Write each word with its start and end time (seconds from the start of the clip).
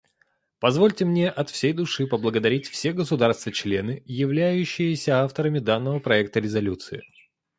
Позвольте 0.59 1.05
мне 1.05 1.29
от 1.29 1.51
всей 1.51 1.73
души 1.73 2.07
поблагодарить 2.07 2.67
все 2.67 2.91
государства-члены, 2.91 4.01
являющиеся 4.07 5.21
авторами 5.21 5.59
данного 5.59 5.99
проекта 5.99 6.39
резолюции. 6.39 7.03